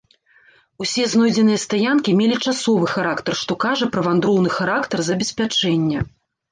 [0.83, 5.99] Усе знойдзеныя стаянкі мелі часовы характар, што кажа пра вандроўны характар забеспячэння.